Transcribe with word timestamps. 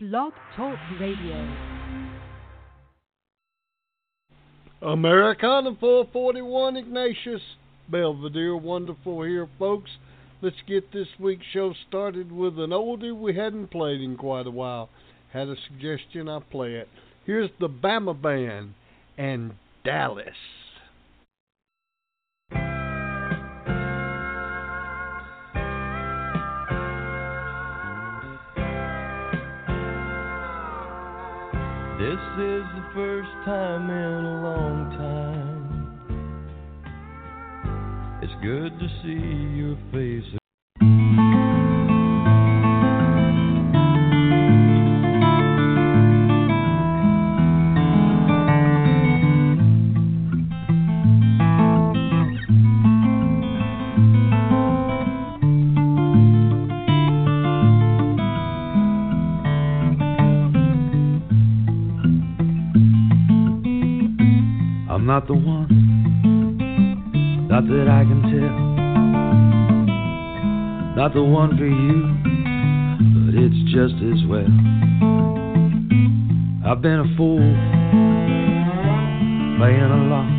Blog 0.00 0.32
Talk 0.54 0.78
Radio. 1.00 1.56
Americana 4.80 5.70
441 5.80 6.76
Ignatius 6.76 7.40
Belvedere. 7.90 8.56
Wonderful 8.56 9.24
here, 9.24 9.48
folks. 9.58 9.90
Let's 10.40 10.54
get 10.68 10.92
this 10.92 11.08
week's 11.18 11.46
show 11.52 11.74
started 11.88 12.30
with 12.30 12.60
an 12.60 12.70
oldie 12.70 13.12
we 13.12 13.34
hadn't 13.34 13.72
played 13.72 14.00
in 14.00 14.16
quite 14.16 14.46
a 14.46 14.52
while. 14.52 14.88
Had 15.32 15.48
a 15.48 15.56
suggestion, 15.68 16.28
I 16.28 16.42
play 16.48 16.74
it. 16.74 16.86
Here's 17.26 17.50
the 17.58 17.68
Bama 17.68 18.22
Band 18.22 18.74
and 19.16 19.54
Dallas. 19.84 20.28
First 32.98 33.30
time 33.44 33.88
in 33.90 34.24
a 34.24 34.42
long 34.42 34.90
time. 34.98 35.62
It's 38.20 38.34
good 38.42 38.76
to 38.76 38.88
see 39.02 39.54
your 39.56 39.76
face. 39.92 40.37
The 65.28 65.34
one, 65.34 65.68
not 67.50 67.68
that 67.68 67.86
I 67.86 68.02
can 68.02 68.22
tell. 68.32 68.58
Not 70.96 71.12
the 71.12 71.22
one 71.22 71.58
for 71.58 71.66
you, 71.66 72.16
but 73.26 73.34
it's 73.36 73.60
just 73.68 74.00
as 74.08 74.24
well. 74.24 74.48
I've 76.64 76.80
been 76.80 77.00
a 77.00 77.08
fool, 77.14 77.44
playing 79.58 79.92
along, 80.00 80.32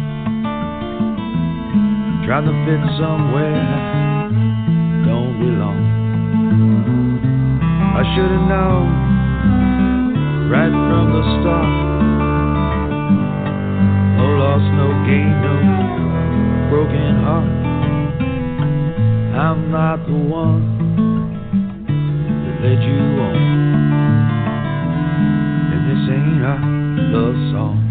trying 2.25 2.45
to 2.45 2.53
fit 2.65 2.81
somewhere 2.97 3.61
I 3.61 5.05
don't 5.05 5.37
belong. 5.37 5.85
I 7.95 8.01
should 8.15 8.31
have 8.31 8.47
known 8.49 8.89
right 10.49 10.71
from 10.71 11.13
the 11.13 11.21
start. 11.41 12.18
Oh, 14.19 14.27
no 14.27 14.35
loss, 14.35 14.61
no 14.75 14.87
gain, 15.07 15.31
no 15.41 15.53
broken 16.69 17.23
heart. 17.23 17.49
I'm 19.39 19.71
not 19.71 20.05
the 20.05 20.13
one 20.13 20.61
that 22.43 22.61
led 22.61 22.83
you 22.83 22.99
on. 23.23 23.37
And 25.73 25.81
this 25.89 26.03
ain't 26.11 26.43
a 26.43 26.55
love 27.17 27.35
song. 27.53 27.88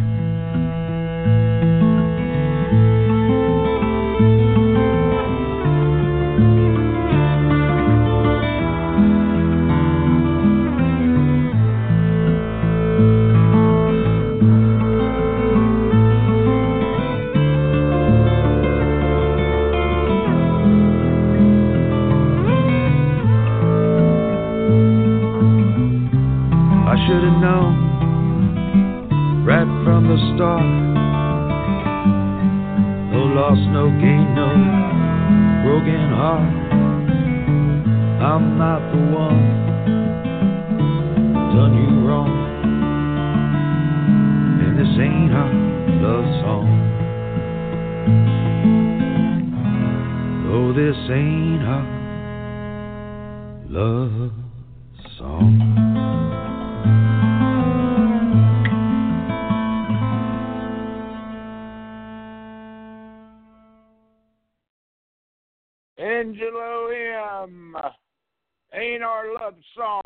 Ain't 68.74 69.02
our 69.02 69.32
love 69.32 69.54
song. 69.74 70.02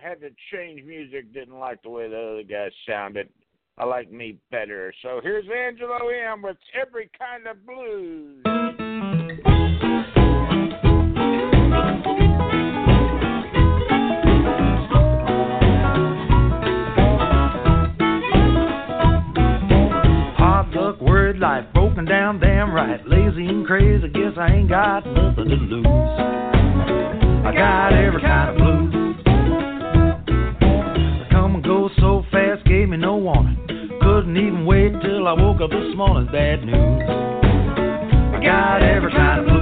Had 0.00 0.20
to 0.20 0.30
change 0.52 0.84
music. 0.84 1.32
Didn't 1.32 1.58
like 1.58 1.82
the 1.82 1.90
way 1.90 2.08
the 2.08 2.16
other 2.16 2.42
guys 2.42 2.70
sounded. 2.86 3.28
I 3.78 3.84
like 3.84 4.12
me 4.12 4.38
better. 4.50 4.92
So 5.02 5.20
here's 5.22 5.46
Angelo 5.48 6.08
M. 6.08 6.42
with 6.42 6.58
every 6.80 7.10
kind 7.18 7.46
of 7.46 7.64
blues. 7.66 8.42
Worried 21.00 21.38
life, 21.38 21.64
broken 21.74 22.04
down, 22.04 22.38
damn 22.40 22.72
right. 22.72 23.00
Lazy 23.06 23.46
and 23.46 23.66
crazy, 23.66 24.08
guess 24.08 24.32
I 24.38 24.48
ain't 24.48 24.68
got 24.68 25.06
nothing 25.06 25.48
to 25.48 25.56
lose. 25.56 26.53
I 27.46 27.52
got 27.52 27.92
every 27.92 28.22
kind 28.22 28.50
of 28.50 28.56
blues. 28.56 28.92
They 30.58 31.30
Come 31.30 31.56
and 31.56 31.62
go 31.64 31.90
so 32.00 32.24
fast, 32.32 32.64
gave 32.64 32.88
me 32.88 32.96
no 32.96 33.16
warning. 33.16 33.58
Couldn't 34.00 34.36
even 34.36 34.64
wait 34.64 34.92
till 35.02 35.28
I 35.28 35.34
woke 35.34 35.60
up 35.60 35.68
this 35.68 35.94
morning, 35.94 36.32
bad 36.32 36.64
news. 36.64 37.02
I 38.34 38.40
got 38.42 38.82
every 38.82 39.12
kind 39.12 39.40
of 39.40 39.46
blues. 39.46 39.60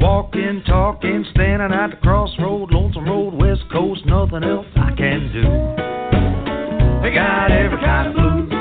Walking, 0.00 0.62
talking, 0.66 1.26
standing 1.32 1.70
at 1.70 1.90
the 1.90 1.96
crossroad, 2.02 2.71
nothing 4.32 4.48
else 4.48 4.66
I 4.76 4.94
can 4.96 5.30
do. 5.32 5.42
They 7.02 7.14
got 7.14 7.50
every 7.50 7.78
kind 7.78 8.08
of 8.08 8.14
blues. 8.14 8.52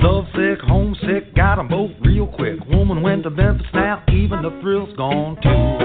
Love 0.00 0.26
sick, 0.36 0.60
homesick, 0.60 1.34
got 1.34 1.58
'em 1.58 1.68
both 1.68 1.90
real 2.02 2.26
quick. 2.26 2.64
Woman 2.68 3.02
went 3.02 3.24
to 3.24 3.30
Memphis 3.30 3.66
now, 3.74 4.02
even 4.12 4.42
the 4.42 4.50
thrill's 4.60 4.94
gone 4.96 5.36
too. 5.42 5.81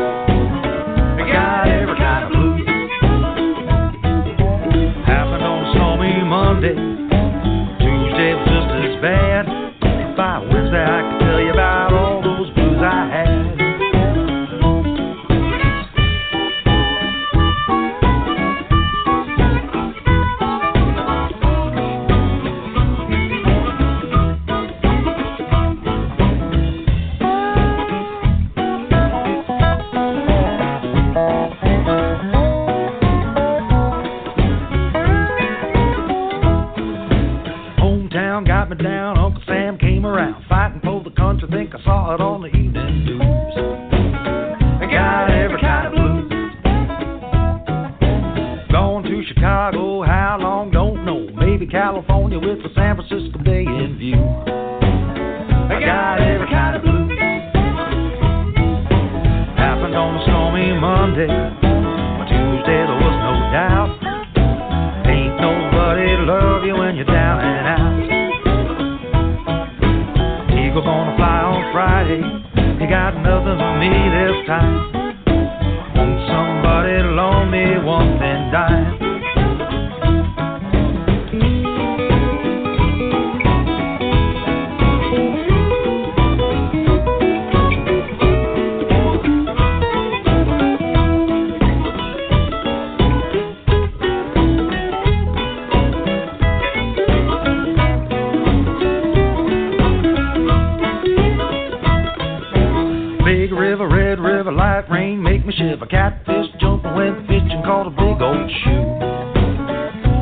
river, 104.27 104.51
light 104.51 104.89
rain 104.89 105.23
make 105.23 105.45
me 105.45 105.53
shiver. 105.55 105.85
Catfish 105.85 106.47
jumping, 106.59 106.93
went 106.95 107.25
fishing, 107.27 107.61
caught 107.63 107.87
a 107.87 107.89
big 107.89 108.21
old 108.21 108.51
shoe. 108.63 108.83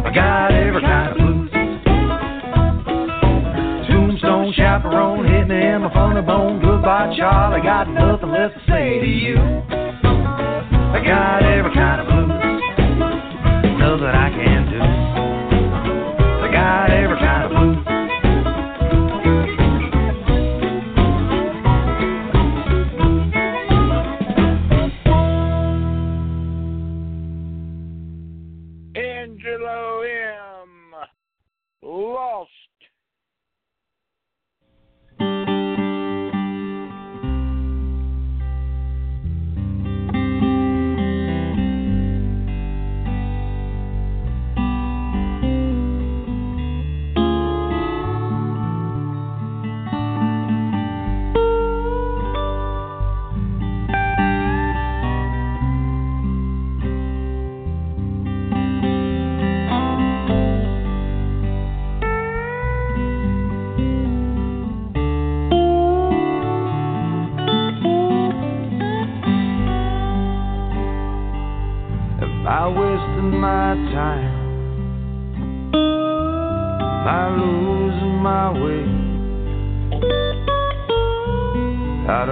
I 0.05 0.11
got 0.13 0.51
every 0.53 0.81
kind 0.81 1.11
of 1.11 1.17
blues. 1.17 1.49
Tombstone 3.89 4.53
chaperone 4.53 5.25
hit 5.25 5.47
me 5.47 5.57
in 5.57 5.81
my 5.81 5.93
funny 5.93 6.21
bone. 6.21 6.61
Goodbye, 6.61 7.15
Charlie, 7.17 7.61
got 7.61 7.89
nothing 7.89 8.29
left 8.29 8.53
to 8.53 8.61
say 8.71 8.99
to 8.99 9.07
you. 9.07 9.37
I 9.37 11.01
got 11.03 11.43
every 11.43 11.73
kind 11.73 12.01
of 12.01 12.07
blues. 12.07 12.29
Nothing 13.79 14.05
I 14.05 14.29
can. 14.29 14.54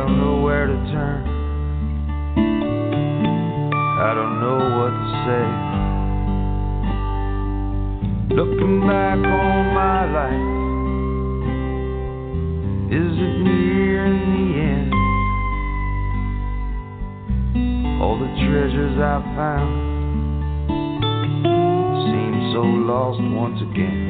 don't 0.06 0.18
know 0.20 0.42
where 0.42 0.68
to 0.68 0.76
turn. 0.92 1.24
I 4.02 4.14
don't 4.14 4.40
know 4.42 4.58
what 4.78 4.92
to 4.92 5.06
say. 5.24 5.48
Looking 8.36 8.82
back 8.86 9.18
on 9.18 9.74
my 9.74 10.04
life, 10.12 10.48
is 12.92 13.18
it 13.18 13.36
near 13.48 14.10
the 14.10 14.60
end? 14.60 14.94
All 18.02 18.20
the 18.20 18.28
treasures 18.46 18.98
I 19.00 19.22
found 19.38 19.72
seem 22.12 22.52
so 22.52 22.62
lost 22.62 23.22
once 23.22 23.62
again. 23.72 24.03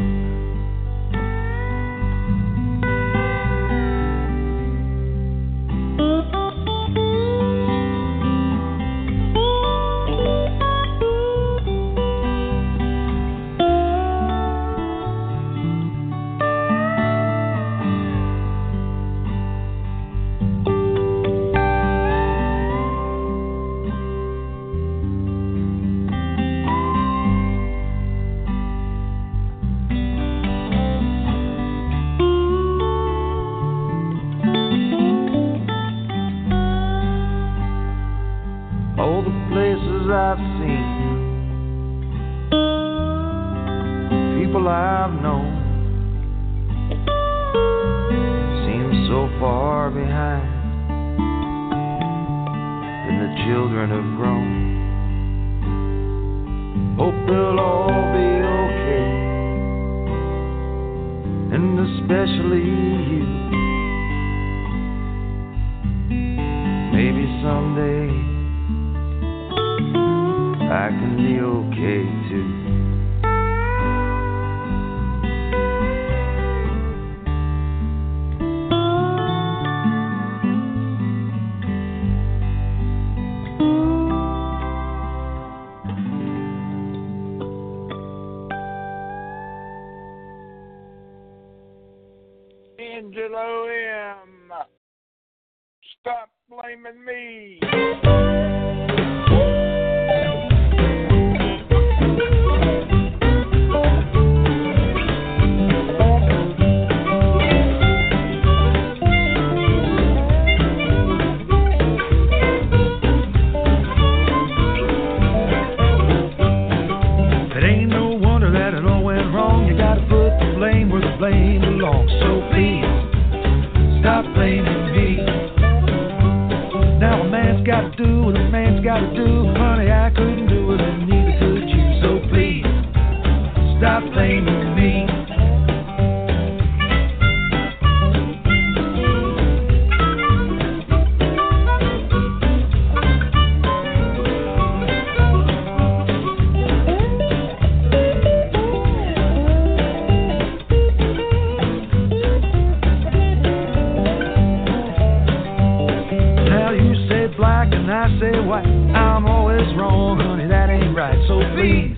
And 157.84 157.92
I 157.92 158.08
say 158.18 158.40
white. 158.40 158.66
I'm 158.96 159.26
always 159.26 159.68
wrong, 159.76 160.18
honey, 160.18 160.48
that 160.48 160.70
ain't 160.70 160.96
right. 160.96 161.20
So 161.28 161.44
please 161.52 161.92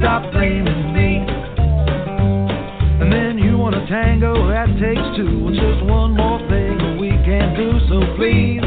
stop 0.00 0.32
blaming 0.32 0.94
me. 0.94 1.20
And 3.04 3.12
then 3.12 3.36
you 3.36 3.58
want 3.58 3.74
a 3.74 3.84
tango, 3.86 4.48
that 4.48 4.68
takes 4.80 5.04
two. 5.20 5.52
It's 5.52 5.60
just 5.60 5.84
one 5.84 6.16
more 6.16 6.38
thing 6.48 6.96
we 6.98 7.10
can 7.28 7.52
do. 7.52 7.76
So 7.92 8.00
please 8.16 8.64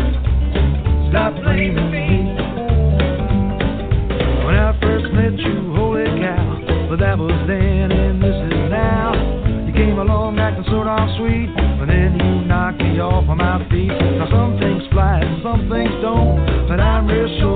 stop 1.10 1.34
blaming 1.42 1.90
me. 1.90 2.27
Don't, 17.08 17.47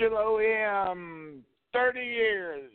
Angelo 0.00 0.36
M. 0.36 1.42
30 1.72 1.98
years. 1.98 2.70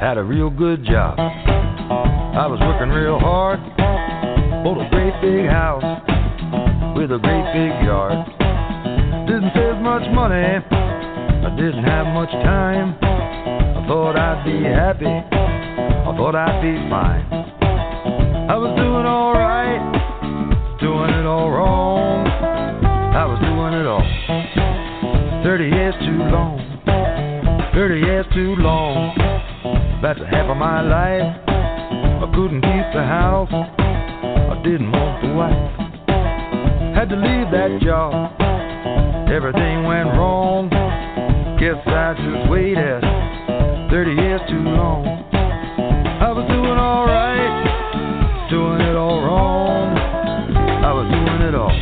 Had 0.00 0.18
a 0.18 0.24
real 0.24 0.50
good 0.50 0.84
job. 0.84 1.16
I 1.20 2.46
was 2.48 2.58
working 2.58 2.88
real 2.88 3.20
hard. 3.20 3.79
Big 5.20 5.44
house 5.50 5.84
with 6.96 7.12
a 7.12 7.18
great 7.18 7.44
big 7.52 7.84
yard. 7.84 8.24
Didn't 9.28 9.52
save 9.52 9.76
much 9.82 10.08
money. 10.14 10.64
I 10.64 11.56
didn't 11.56 11.84
have 11.84 12.06
much 12.14 12.30
time. 12.40 12.96
I 13.02 13.84
thought 13.86 14.16
I'd 14.16 14.44
be 14.46 14.64
happy. 14.64 15.04
I 15.04 16.16
thought 16.16 16.34
I'd 16.34 16.62
be 16.62 16.72
fine. 16.88 17.26
I 18.48 18.56
was 18.56 18.74
doing 18.80 19.04
all 19.04 19.34
right, 19.34 20.78
doing 20.80 21.10
it 21.10 21.26
all 21.26 21.50
wrong. 21.50 22.26
I 23.14 23.26
was 23.26 23.38
doing 23.44 23.74
it 23.76 23.86
all. 23.86 25.42
Thirty 25.44 25.68
years 25.68 25.94
too 26.00 26.16
long. 26.32 26.58
Thirty 27.74 28.00
years 28.00 28.24
too 28.32 28.56
long. 28.56 29.12
That's 30.02 30.20
half 30.30 30.48
of 30.48 30.56
my 30.56 30.80
life. 30.80 31.36
I 31.46 32.32
couldn't 32.34 32.62
keep 32.62 32.94
the 32.94 33.04
house. 33.04 33.79
Didn't 34.62 34.92
want 34.92 35.22
the 35.24 35.32
wife. 35.32 35.72
Had 36.94 37.08
to 37.08 37.16
leave 37.16 37.50
that 37.50 37.80
job. 37.82 38.12
Everything 39.32 39.84
went 39.84 40.08
wrong. 40.12 40.68
Guess 41.58 41.80
I 41.86 42.12
just 42.12 42.50
waited 42.50 43.00
30 43.90 44.10
years 44.12 44.40
too 44.50 44.60
long. 44.60 45.06
I 46.20 46.30
was 46.32 46.44
doing 46.48 46.76
alright, 46.76 48.50
doing 48.50 48.82
it 48.82 48.96
all 48.96 49.22
wrong. 49.24 49.96
I 49.96 50.92
was 50.92 51.08
doing 51.08 51.40
it 51.48 51.54
all. 51.54 51.72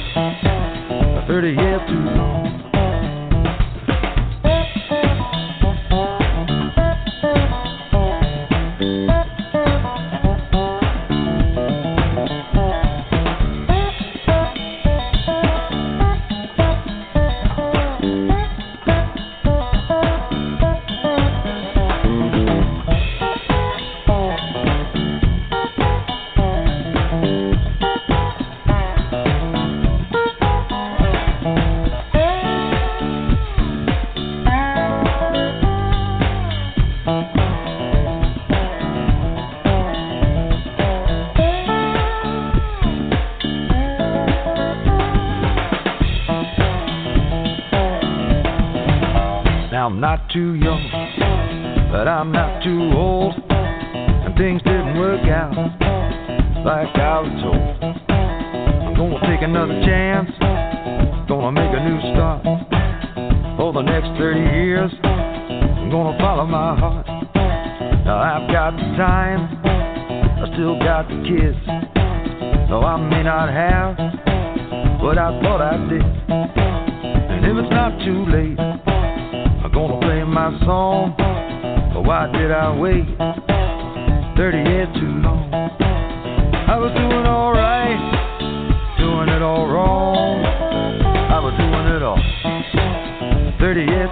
30 1.27 1.49
years 1.49 1.81
too 1.89 2.05
long. 2.15 2.48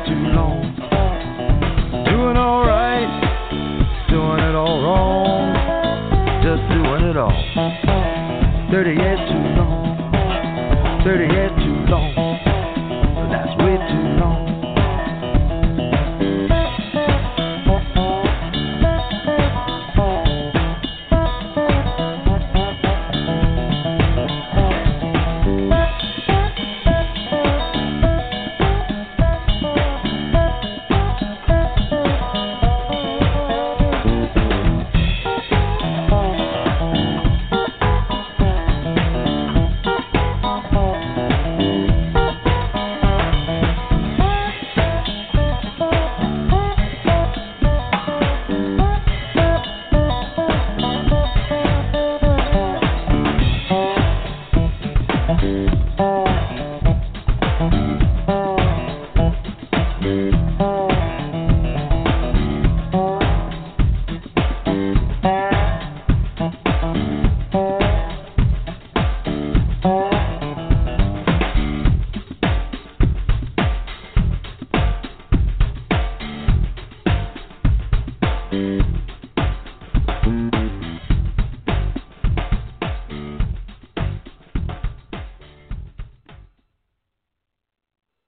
Too 0.06 0.22
long. 0.38 0.62
Doing 2.06 2.36
alright, 2.36 3.10
doing 4.08 4.38
it 4.38 4.54
all 4.54 4.80
wrong. 4.82 5.50
Just 6.46 6.62
doing 6.70 7.10
it 7.10 7.16
all 7.16 7.34
30 8.70 8.90
years 8.90 9.18
too 9.30 9.42
long. 9.58 11.02
30 11.04 11.24
years 11.26 11.50
too 11.58 11.65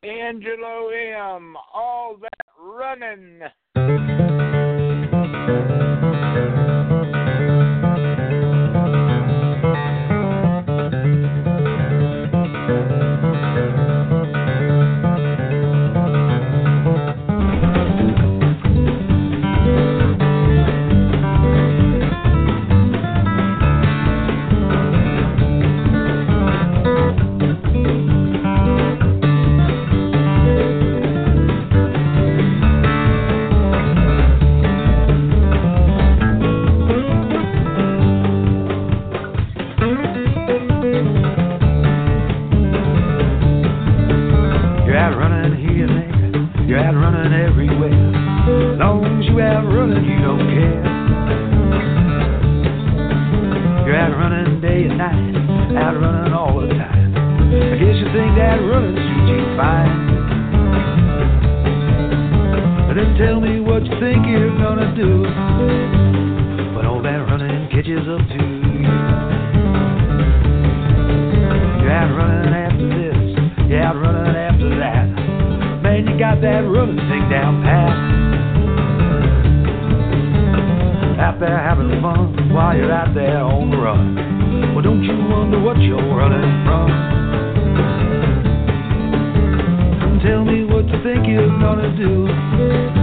Angelo 0.05 0.91
M. 0.91 1.57
All 1.75 2.17
that 2.21 2.31
running. 2.61 4.28
think 91.03 91.27
you're 91.27 91.49
gonna 91.61 91.95
do? 91.97 92.98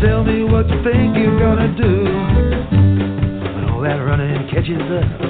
tell 0.00 0.24
me 0.24 0.44
what 0.44 0.66
you 0.68 0.82
think 0.82 1.14
you're 1.16 1.38
gonna 1.38 1.68
do 1.76 2.04
when 3.54 3.68
all 3.68 3.82
that 3.82 3.96
running 3.96 4.48
catches 4.48 4.80
up, 4.80 5.20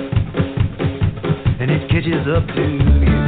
and 1.61 1.70
it 1.70 1.90
catches 1.90 2.26
up 2.28 2.46
to 2.46 2.62
you. 2.62 3.19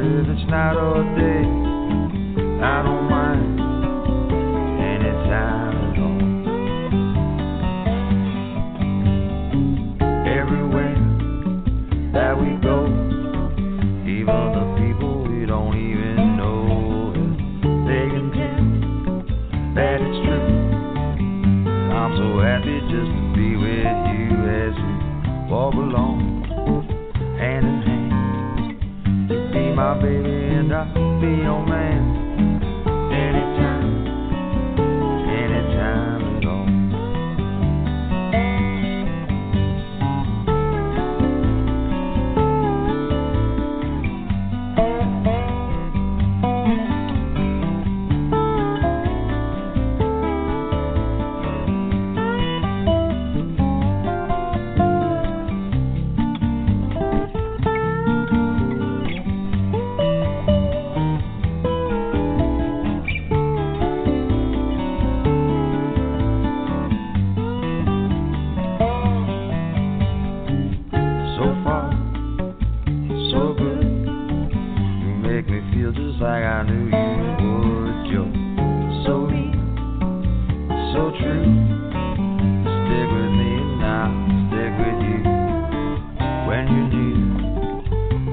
If 0.00 0.28
it's 0.28 0.48
not 0.48 0.76
or 0.76 1.02
day. 1.18 1.42
I 2.62 2.82
don't 2.84 3.10
mind. 3.10 3.27
my 29.78 29.94
baby 30.02 30.56
and 30.58 30.74
I 30.74 30.84
be 31.20 31.40
your 31.44 31.64
man. 31.64 32.17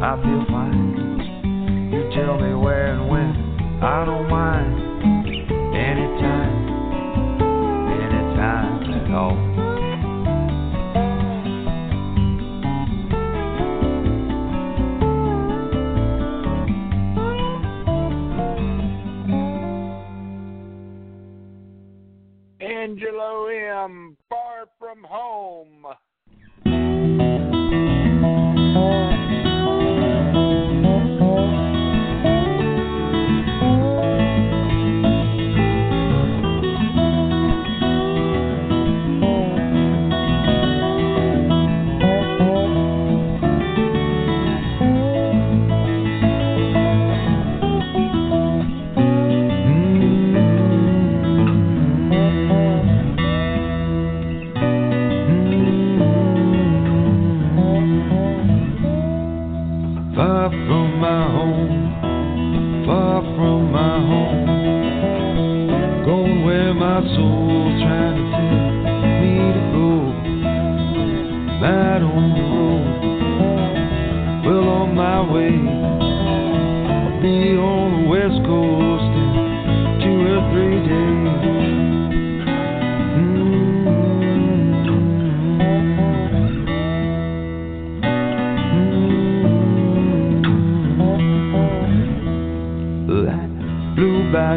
I 0.06 0.22
feel 0.22 0.46
fine. 0.52 1.89
You 1.91 2.08
tell 2.13 2.38
me 2.38 2.54
where 2.54 2.94
and 2.94 3.10
when, 3.10 3.82
I 3.82 4.06
don't 4.06 4.30
mind. 4.30 4.85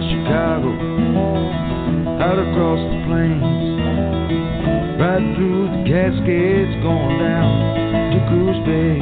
Chicago, 0.00 0.70
out 2.22 2.38
across 2.38 2.78
the 2.78 2.98
plains, 3.06 3.66
right 5.00 5.24
through 5.34 5.66
the 5.70 5.82
Cascades, 5.90 6.74
going 6.82 7.18
down 7.18 7.50
to 8.14 8.18
Goose 8.30 8.62
Bay, 8.66 8.98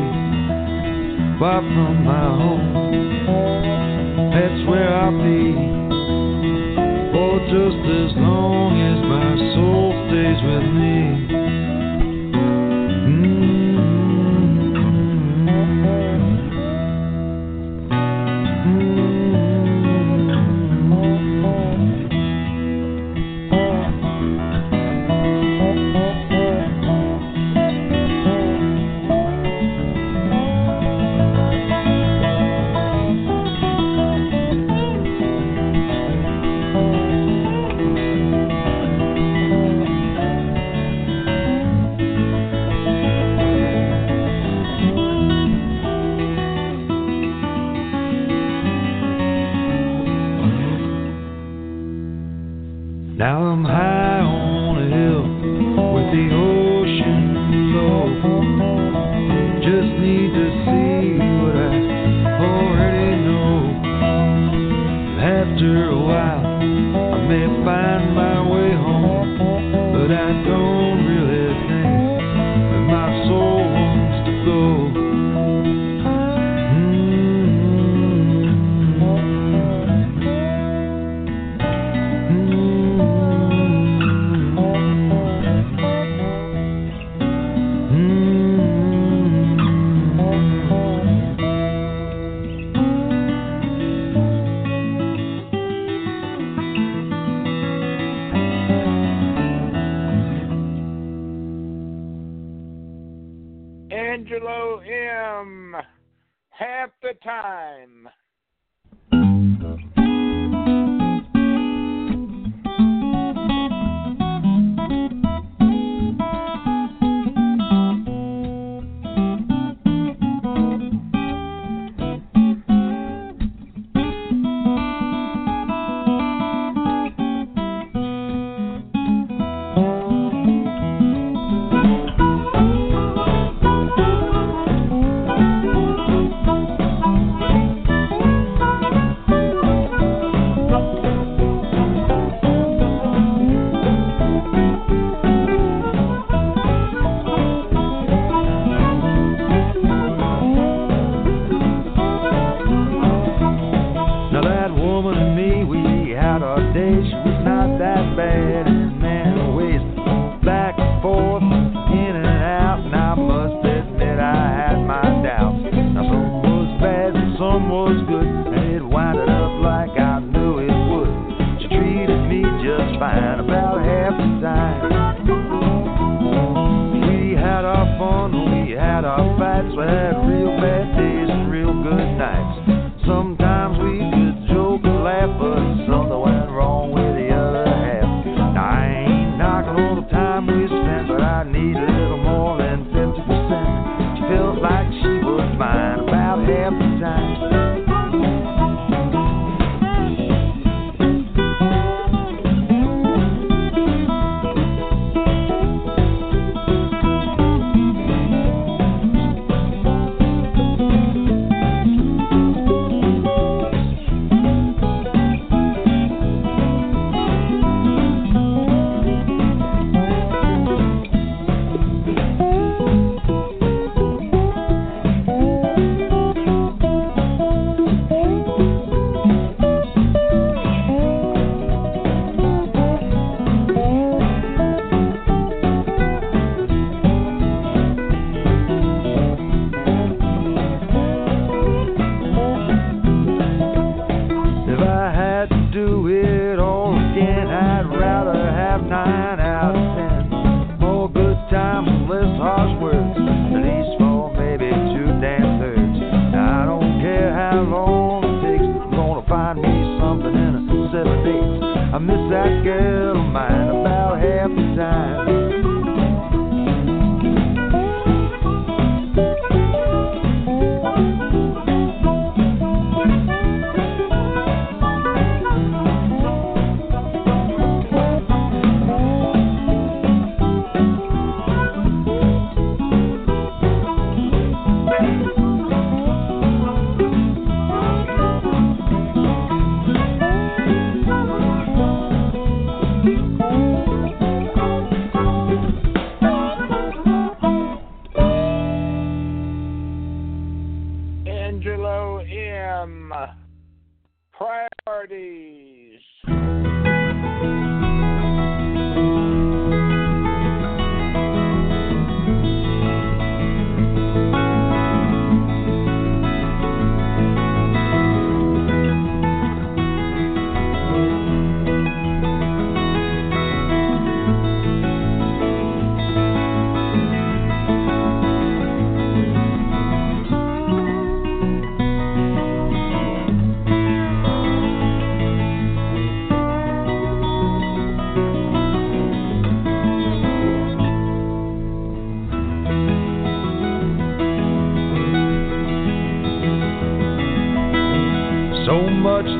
far 1.38 1.60
from 1.60 2.04
my 2.04 2.28
home. 2.40 2.72
That's 4.32 4.68
where 4.68 4.88
I'll 4.88 5.12
be 5.12 5.52
for 7.12 7.40
just 7.48 7.82
as 7.88 8.10
long 8.16 8.80
as 8.80 8.98
my 9.04 9.36
soul 9.54 9.92
stays 10.08 10.40
with 10.44 10.66
me. 10.72 11.45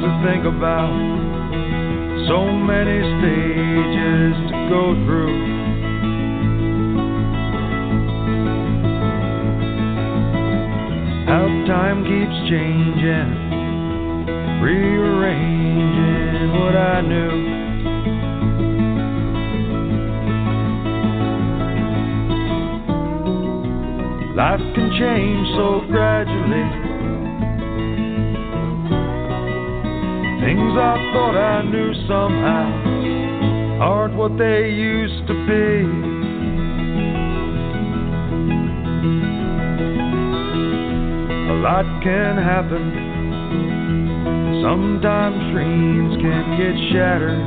To 0.02 0.08
think 0.24 0.44
about, 0.44 0.92
so 2.28 2.50
many 2.50 2.98
stages 3.18 4.34
to 4.50 4.56
go 4.68 4.94
through. 5.04 5.38
How 11.26 11.46
time 11.66 12.04
keeps 12.04 12.36
changing, 12.50 13.30
rearranging 14.62 16.50
what 16.60 16.74
I 16.76 17.00
knew. 17.02 17.34
Life 24.36 24.60
can 24.74 24.90
change 24.98 25.48
so 25.56 25.80
gradually. 25.88 26.85
Things 30.56 30.72
I 30.72 30.96
thought 31.12 31.36
I 31.36 31.62
knew 31.68 31.92
somehow 32.08 32.68
aren't 33.78 34.16
what 34.16 34.38
they 34.38 34.70
used 34.70 35.26
to 35.26 35.34
be. 35.44 35.84
A 41.52 41.56
lot 41.60 41.84
can 42.02 42.38
happen. 42.38 42.88
Sometimes 44.64 45.36
dreams 45.52 46.16
can 46.22 46.56
get 46.56 46.74
shattered. 46.90 47.44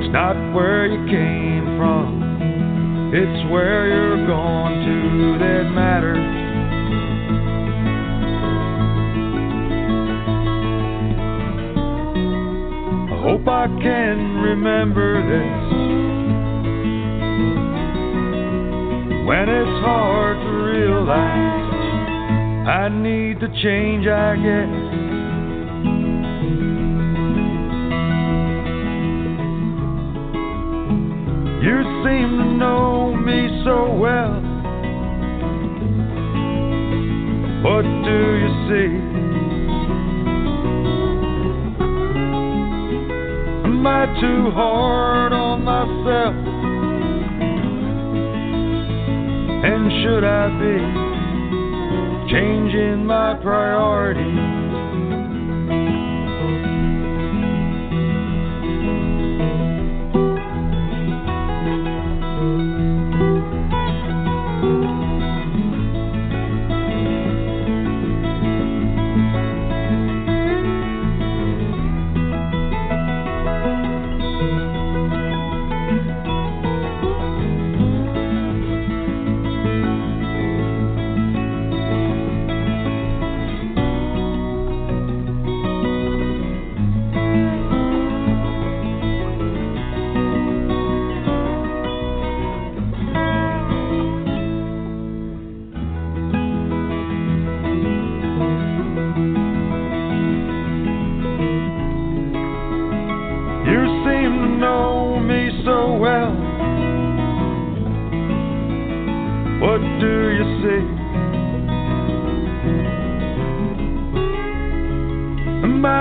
It's 0.00 0.12
not 0.14 0.36
where 0.54 0.86
you 0.86 1.04
came 1.12 1.76
from, 1.76 3.12
it's 3.12 3.52
where 3.52 3.86
you're 3.86 4.26
going 4.26 4.80
to 4.86 5.38
that 5.44 5.70
matters. 5.74 6.33
I 13.64 13.66
can 13.80 14.42
remember 14.42 15.22
this 15.24 15.56
when 19.26 19.48
it's 19.48 19.80
hard 19.80 20.36
to 20.36 20.50
realize 20.50 21.72
I 22.68 22.88
need 22.90 23.40
to 23.40 23.48
change, 23.62 24.06
I 24.06 24.36
guess. 24.36 24.68
You 31.64 31.76
seem 32.04 32.36
to 32.36 32.44
know 32.58 33.16
me 33.16 33.62
so 33.64 33.94
well. 33.96 34.42
What 37.64 37.84
do 38.04 38.18
you 38.42 38.50
see? 38.68 39.13
Am 43.84 43.88
I 43.88 44.06
too 44.18 44.50
hard 44.52 45.34
on 45.34 45.62
myself? 45.62 46.34
And 49.62 49.92
should 50.00 50.24
I 50.24 50.48
be 50.58 52.30
changing 52.32 53.04
my 53.04 53.34
priorities? 53.42 54.53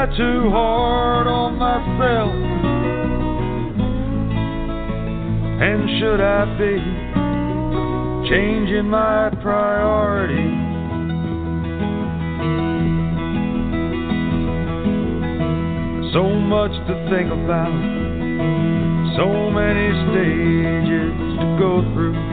Too 0.04 0.50
hard 0.52 1.26
on 1.26 1.56
myself? 1.58 2.36
And 5.60 5.90
should 5.98 6.22
I 6.22 6.46
be 6.60 8.30
changing 8.30 8.90
my 8.90 9.32
priorities? 9.42 10.38
So 16.14 16.30
much 16.30 16.74
to 16.86 16.94
think 17.10 17.32
about, 17.32 17.74
so 19.18 19.50
many 19.50 19.90
stages 20.12 21.14
to 21.40 21.58
go 21.58 21.82
through. 21.96 22.33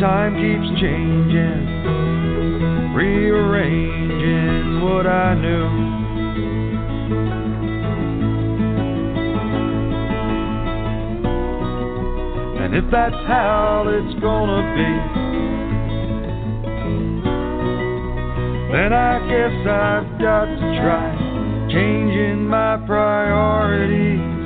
Time 0.00 0.34
keeps 0.34 0.80
changing, 0.80 1.68
rearranging 2.94 4.80
what 4.82 5.06
I 5.06 5.34
knew. 5.34 5.68
And 12.64 12.74
if 12.76 12.90
that's 12.90 13.14
how 13.26 13.84
it's 13.88 14.20
gonna 14.20 14.62
be, 14.74 14.92
then 18.72 18.94
I 18.94 19.18
guess 19.28 19.66
I've 19.68 20.18
got 20.18 20.46
to 20.46 20.56
try 20.80 21.68
changing 21.70 22.46
my 22.46 22.78
priorities. 22.86 24.39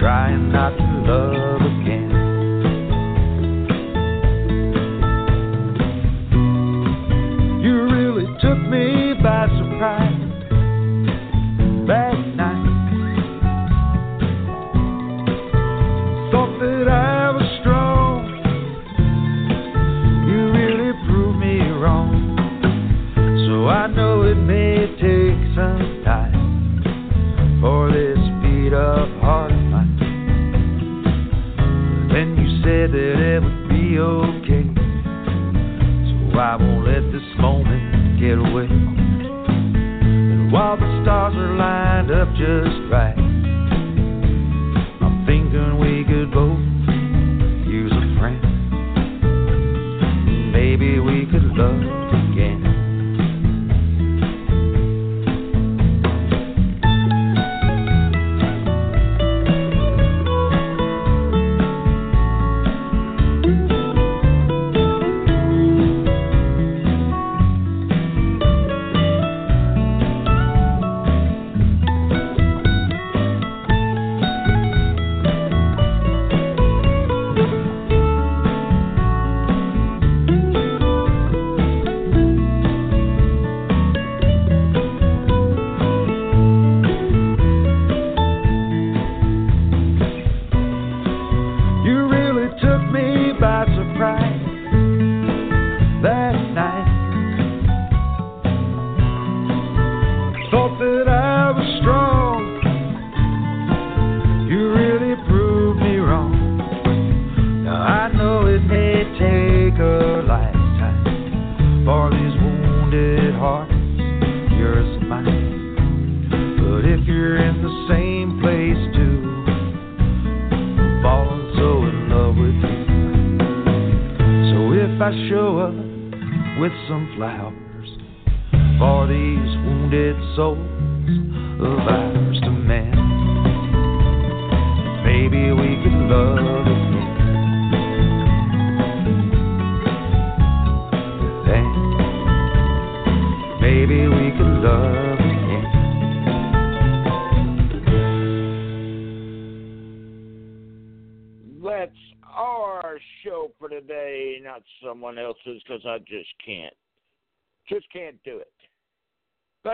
Trying 0.00 0.50
not 0.50 0.70
to 0.78 0.84
love 1.04 1.69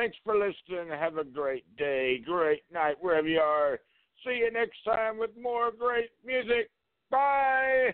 Thanks 0.06 0.18
for 0.22 0.36
listening. 0.36 0.96
Have 0.96 1.18
a 1.18 1.24
great 1.24 1.64
day, 1.76 2.20
great 2.24 2.62
night, 2.72 2.94
wherever 3.00 3.26
you 3.26 3.40
are. 3.40 3.80
See 4.24 4.36
you 4.36 4.52
next 4.52 4.76
time 4.84 5.18
with 5.18 5.30
more 5.36 5.72
great 5.76 6.10
music. 6.24 6.70
Bye. 7.10 7.92